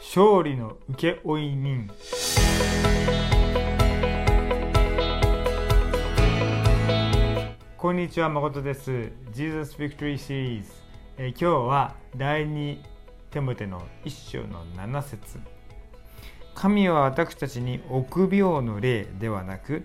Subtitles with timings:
[0.00, 1.90] 勝利の請負人。
[7.76, 9.10] こんにちは誠です。
[9.32, 10.66] Jesus Victory Series、
[11.16, 12.78] えー、今日は第2
[13.32, 15.40] テモテの一章の7節。
[16.54, 19.84] 神は私たちに臆病の霊ではなく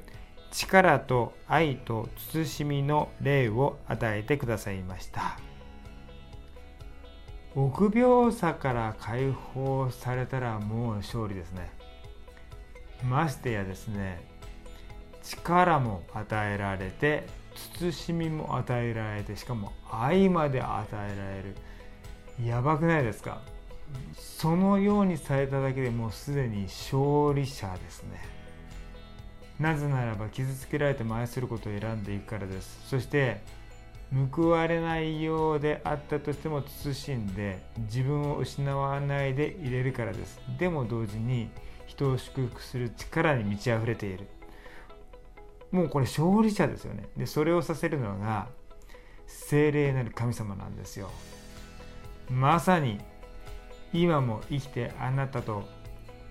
[0.51, 5.39] 力と愛と慎みの霊を与えてくださいました。
[7.55, 11.71] 臆病さから解放されたらもう勝利ですね。
[13.03, 14.21] ましてやですね
[15.21, 21.55] 力も与えられて慎みも与えられてしかも愛まで与えられる。
[22.43, 23.41] やばくないですか？
[24.17, 28.19] そのようにされただけでもうすでに勝利者ですね。
[29.59, 32.81] なぜならば傷つけられても愛することを選んでいくからです。
[32.89, 33.41] そして
[34.31, 40.39] 報われないようであったとしても慎んで自分を失わないでいれるからです。
[40.59, 41.49] でも同時に
[41.87, 44.27] 人を祝福する力に満ち溢れている。
[45.71, 47.09] もうこれ勝利者ですよね。
[47.17, 48.49] でそれをさせるのが
[49.25, 51.09] 精霊なる神様なんですよ。
[52.29, 52.99] まさに
[53.91, 55.63] 今も生きてあなたと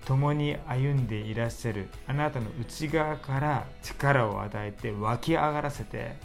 [0.05, 6.15] 共に歩んでいらっしゃるあなたの内側から力を与えて湧き上がらせて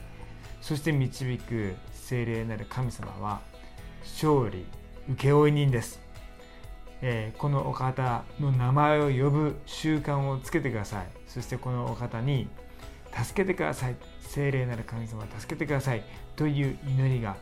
[0.61, 3.41] そして導く精霊なる神様は
[4.03, 4.67] 勝利
[5.09, 6.01] 請負人です、
[7.01, 11.07] えー、このお方の名前を呼ぶ習慣をつけてください。
[11.27, 12.49] そしてこのお方に
[13.13, 13.97] 助けてください。
[14.21, 16.03] 精霊なる神様助けてください。
[16.37, 17.37] という祈りが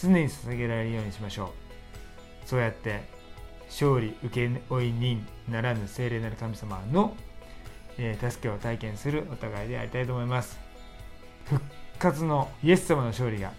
[0.00, 1.52] 常に捧げられるようにしましょ
[2.44, 2.48] う。
[2.48, 3.02] そうやって
[3.68, 7.14] 勝利請負人ならぬ精霊なる神様の、
[7.98, 10.58] え、助けを体験するお互いでありたいと思います。
[11.98, 13.52] 活のイエス様の勝利が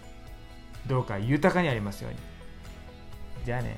[0.86, 2.18] どうか豊かにありますように。
[3.44, 3.76] じゃあね。